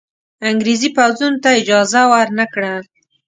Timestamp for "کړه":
2.53-2.73